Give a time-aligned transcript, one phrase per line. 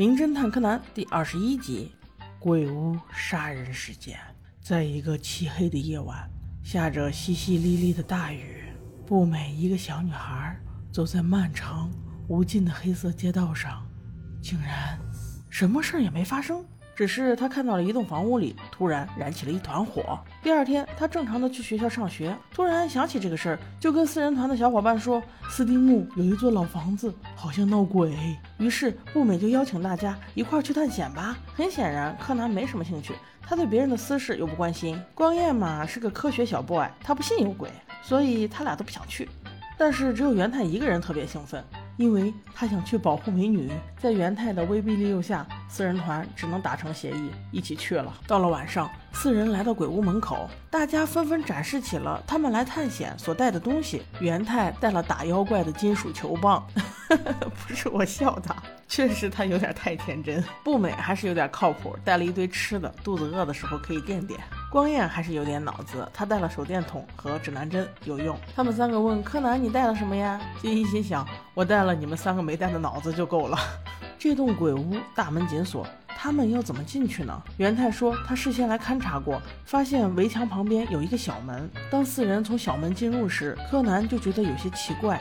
[0.00, 1.92] 名侦探柯南》第二十一集：
[2.38, 4.18] 鬼屋杀人事件。
[4.58, 6.26] 在一个漆黑的夜晚，
[6.62, 8.64] 下着淅淅沥沥的大雨，
[9.06, 10.58] 步美一个小女孩
[10.90, 11.90] 走在漫长
[12.28, 13.86] 无尽的黑色街道上，
[14.40, 14.98] 竟然
[15.50, 16.64] 什么事儿也没发生。
[16.94, 20.18] 只是他看到了一栋房屋里突然燃起了一团火。
[20.42, 28.14] 第二天，他正常的去学校上学，突然想起这个事儿，就跟四人团的小伙伴说：“斯丁木有一座老房子，好像闹鬼。”
[28.58, 31.38] 于是步美就邀请大家一块儿去探险吧。
[31.54, 35.00] 很显然，柯南没什么兴趣，他对别人的私事又不关心。
[35.14, 37.70] 光彦嘛是个科学小 boy，他不信有鬼，
[38.02, 39.28] 所以他俩都不想去。
[39.78, 41.64] 但是只有元太一个人特别兴奋。
[42.00, 48.10] 因为他想去保护美女，在元太的威逼利诱下，四人团只能达成协议，一起去了。
[48.26, 54.00] 到了晚上，四人来到鬼屋门口，大家纷纷展示起了他们来探险所带的东西。
[54.18, 56.66] 元太带了打妖怪的金属球棒，
[57.66, 58.54] 不是我笑他，
[58.86, 60.42] 确实他有点太天真。
[60.62, 64.38] 不美还是有点靠谱，带了一堆吃的，肚子饿的时候可以垫垫。
[64.70, 68.38] 光彦还是有点脑子，他带了手电筒和指南针，有用。
[68.54, 73.58] 他们三个问柯南：“你带了什么呀？”金一心想：“我带了你们三个没带的脑子就够了。
[74.16, 77.42] ”这栋鬼屋大门紧锁，他们要怎么进去呢？
[77.56, 81.68] 元太说他事先来勘察过，发现围墙旁边有一个小门。
[81.90, 85.20] 当四人从小门进入时，柯南就觉得有些奇怪。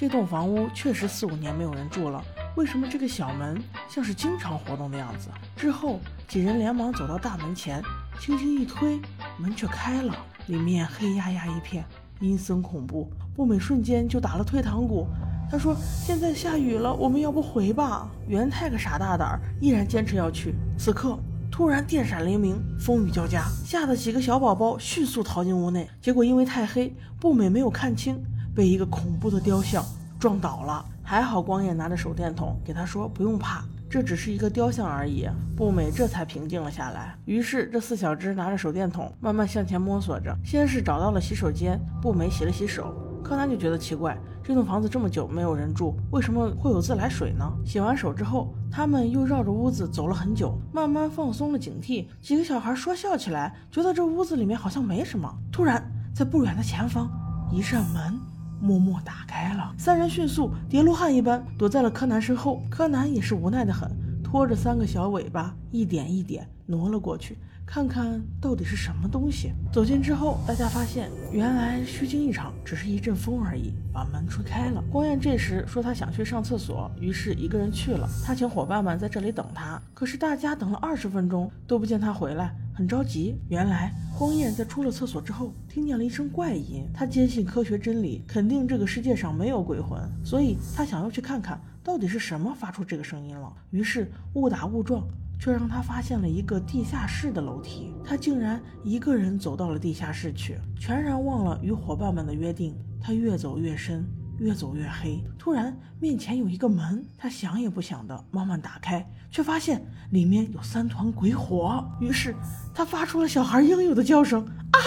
[0.00, 2.24] 这栋房屋确实四五年没有人住了，
[2.56, 5.28] 为什么这个小门像是经常活动的样子？
[5.54, 7.82] 之后几人连忙走到大门前。
[8.18, 8.98] 轻轻一推，
[9.36, 11.84] 门却开了，里面黑压压一片，
[12.20, 13.10] 阴森恐怖。
[13.36, 15.06] 步美瞬间就打了退堂鼓。
[15.50, 20.54] 他说：“现在下雨了，我们要不回吧？”元太个傻大胆儿，依然坚持要去。
[20.78, 21.18] 此刻
[21.52, 25.90] 突然电闪雷鸣，风雨交加，吓得几个小宝宝迅速逃进屋内。
[26.00, 28.18] 结果因为太黑，步美没有看清，
[28.54, 29.84] 被一个恐怖的雕像
[30.18, 30.84] 撞倒了。
[31.02, 37.16] 还好光彦拿着手电筒给他说：“不用怕。”这只是一个雕像而已，步美这才平静了下来。
[37.24, 40.32] 于是，这四小只拿着手电筒，慢慢向前摸索着。
[40.44, 42.94] 先是找到了洗手间，步美洗了洗手。
[43.24, 47.44] 柯南就觉得奇怪，这栋房子这么久没有人住，为什么会有自来水呢？
[47.66, 52.06] 洗完手之后，他们又绕着屋子走了很久，慢慢放松了警惕。
[52.20, 55.28] 几个小孩说笑起来，觉得这屋子里面好像没什么。
[55.50, 55.84] 突然，
[56.14, 57.10] 在不远的前方，
[57.50, 58.29] 一扇门。
[58.60, 62.62] 默默打开了，三人迅速叠罗汉一般躲在了柯南身后。
[62.70, 63.90] 柯南也是无奈的很，
[64.22, 69.52] 拖着三个小尾巴，一点一点挪了过去，看看到底是什么东西。
[69.72, 74.82] 走近之后，大家发现原来虚惊一场，只是一阵风而已，把门吹开了。
[74.92, 78.08] 光彦这时说他想去上厕所，于是一个人去了。
[78.24, 82.54] 他请伙伴们在这里等他，可是大家等了二十分钟都不见他回来。
[82.80, 86.88] 很着急，原来光彦在出了厕所之后听见了一声怪音。
[86.94, 93.52] 他坚信科学真理，肯定这个世界上没有鬼魂，所以他想要去看看到底是什么发出这个声音了。
[93.70, 95.06] 于是误打误撞，
[95.38, 97.92] 却让他发现了一个地下室的楼梯。
[98.02, 102.74] 他竟然一个人走到了地下室去，全然忘了与伙伴们的约定。
[102.98, 104.06] 他越走越深。
[104.40, 111.86] 越走越黑，突然面前有一个门，他想也不想的慢慢打开，却发现里面有三团鬼火。
[112.00, 112.34] 于是
[112.74, 114.42] 他发出了小孩应有的叫声
[114.72, 114.80] 啊！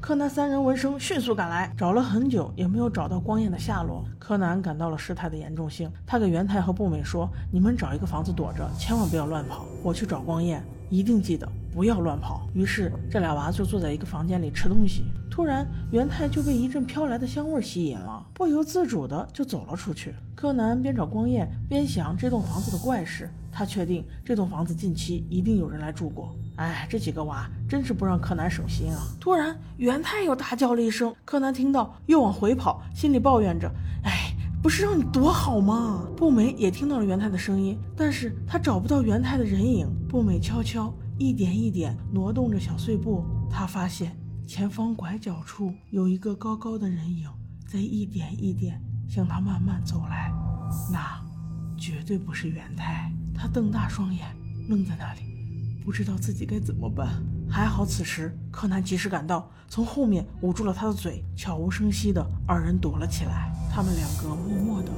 [0.00, 4.04] 柯南三人闻声迅速赶来，找了很久也没有找到光彦的下落。
[4.16, 9.66] 柯南感到了事态的严重性，他给元太和步美说：“你们找一个房子躲着，千万不要乱跑。
[9.82, 15.04] 我去找光彦，一定记得不要乱跑。”于是这俩娃就坐在一个房间里吃东西。
[15.38, 20.12] 突然，元太就被一阵飘来的香味吸引了，不由自主的就走了出去。
[20.34, 26.34] 柯南边找光彦边想这栋房子的怪事，他确定这栋房子近期一定有人来住过。
[26.56, 28.98] 哎，这几个娃真是不让柯南省心啊！
[29.20, 33.70] 突然，元太又大叫了一声，柯南听到又往回跑，心里抱怨着
[34.02, 39.88] ：“哎，不是让你躲好吗？”步美也听到了元太的声音，但是他找不到元太的人影。
[40.08, 44.18] 步美悄悄一点一点挪动着小碎步，他发现。
[44.48, 47.28] 前方拐角处有一个高高的人影，
[47.66, 50.32] 在一点一点向他慢慢走来。
[50.90, 51.22] 那
[51.76, 53.12] 绝对不是元太。
[53.34, 54.34] 他瞪大双眼，
[54.70, 55.20] 愣在那里，
[55.84, 57.22] 不知道自己该怎么办。
[57.46, 63.52] 还好此时柯南及时赶到，从后面捂住了他的嘴，悄无声息的二人躲了起来。
[63.70, 64.90] 他们两个默默的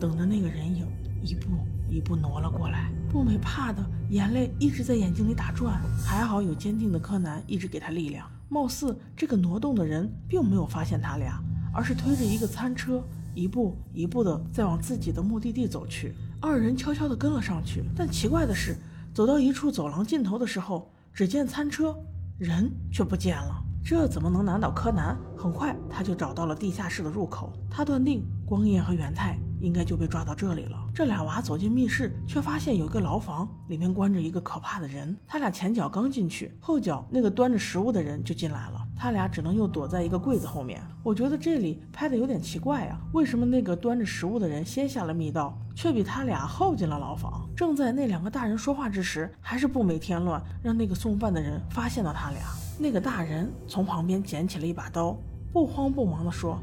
[0.00, 0.86] 等着那个人影
[1.22, 1.50] 一步
[1.90, 2.90] 一步挪了过来。
[3.10, 8.26] 步美怕的眼泪一直在眼睛里打转，还好有坚定的柯南一直给他力量。
[8.54, 11.42] 貌似这个挪动的人并没有发现他俩，
[11.72, 13.02] 而是推着一个餐车，
[13.34, 16.14] 一步一步的在往自己的目的地走去。
[16.40, 18.76] 二人悄悄地跟了上去，但奇怪的是，
[19.12, 21.96] 走到一处走廊尽头的时候，只见餐车，
[22.38, 23.60] 人却不见了。
[23.84, 25.18] 这怎么能难倒柯南？
[25.36, 27.52] 很快他就找到了地下室的入口。
[27.68, 30.76] 他断定光彦和元太应该就被抓到这里了。
[30.94, 35.16] 这俩娃走进密室，却发现有一个牢房，里面关着一个可怕的人。
[35.26, 40.82] 他俩前脚刚进去，后脚那个端着食物的人就进来了，他俩只能又躲在一个柜子后面。
[41.02, 47.48] 我觉得这里拍的有点奇怪啊，为什么那个端着食物的人先下了密道，却比他俩后进了牢房？
[47.56, 52.40] 正在那两个大人说话之时，还是不美添乱，让那个送饭的人发现了他俩。
[52.78, 55.16] 那个大人从旁边捡起了一把刀，
[55.52, 56.58] 不慌不忙地说：“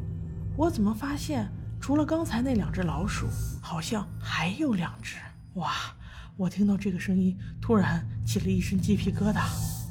[0.57, 1.47] 我怎么发现
[1.81, 3.27] 除了刚才那两只老鼠，
[3.59, 5.15] 好像还有两只？”
[5.55, 5.71] 哇！
[6.37, 9.41] 我听到这个声音，突然起了一身鸡皮疙瘩，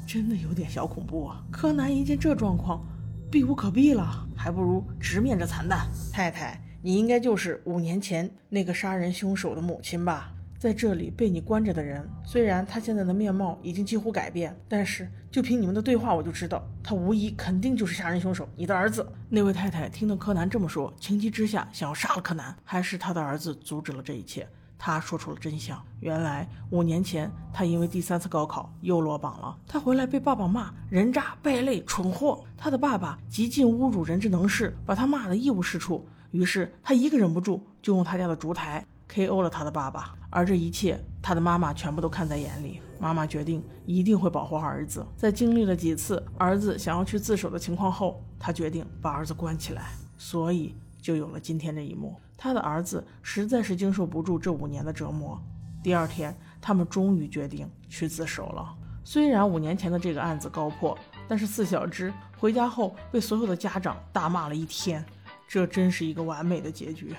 [0.07, 1.43] 真的有点小恐怖啊！
[1.51, 2.81] 柯南一见这状况，
[3.29, 5.85] 避无可避了，还不如直面这惨淡。
[6.13, 10.31] 太太，你应该就是五年前那个杀人凶手的母亲吧？
[10.61, 19.11] 在这里被你关着的人，虽然他现在的面貌已经几乎改变，但是就凭你们的对话，我就知道他无疑肯定就是杀人凶手，你的儿子。
[19.27, 24.47] 那位太太听到柯南这么说，情急之下想要杀了柯南，还是他的儿子阻止了这一切。
[24.77, 36.07] 他说出了真相，原来五年前他因为第三次高考又落榜了，他回来被爸爸骂人渣、败类、蠢货，他的爸爸极尽侮辱人之能事，把他骂得一无是处。
[36.29, 38.85] 于是他一个忍不住，就用他家的烛台。
[39.13, 39.41] K.O.
[39.41, 42.79] 了他的爸爸，而这一切他的妈妈全部都看在眼里。
[42.97, 45.05] 妈妈决定一定会保护儿子。
[45.17, 52.15] 在经历了几次儿子想要去自首的情况后，他决定把儿子关起来，所以就有了今天这一幕。
[52.37, 55.37] 他的儿子实在是经受不住这五年的折磨。
[55.83, 58.73] 第二天，他们终于决定去自首了。
[59.03, 60.97] 虽然五年前的这个案子告破，
[61.27, 65.03] 但是四小只回家后被所有的家长大骂了一天，
[65.49, 67.13] 这真是一个完美的结局。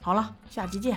[0.00, 0.96] 好了，下期见。